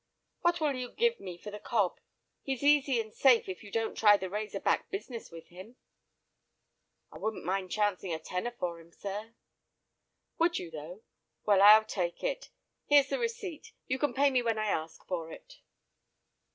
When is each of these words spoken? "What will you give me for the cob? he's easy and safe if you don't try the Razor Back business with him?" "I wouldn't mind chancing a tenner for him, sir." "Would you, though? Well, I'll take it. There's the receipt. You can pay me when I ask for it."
"What 0.39 0.59
will 0.59 0.73
you 0.75 0.89
give 0.93 1.19
me 1.19 1.37
for 1.37 1.51
the 1.51 1.59
cob? 1.59 1.99
he's 2.41 2.63
easy 2.63 2.99
and 2.99 3.13
safe 3.13 3.47
if 3.47 3.63
you 3.63 3.69
don't 3.69 3.95
try 3.95 4.17
the 4.17 4.31
Razor 4.31 4.59
Back 4.61 4.89
business 4.89 5.29
with 5.29 5.49
him?" 5.49 5.75
"I 7.11 7.19
wouldn't 7.19 7.45
mind 7.45 7.69
chancing 7.69 8.11
a 8.11 8.17
tenner 8.17 8.49
for 8.49 8.79
him, 8.79 8.91
sir." 8.91 9.35
"Would 10.39 10.57
you, 10.57 10.71
though? 10.71 11.03
Well, 11.45 11.61
I'll 11.61 11.85
take 11.85 12.23
it. 12.23 12.49
There's 12.89 13.09
the 13.09 13.19
receipt. 13.19 13.73
You 13.85 13.99
can 13.99 14.15
pay 14.15 14.31
me 14.31 14.41
when 14.41 14.57
I 14.57 14.69
ask 14.69 15.05
for 15.05 15.31
it." 15.31 15.59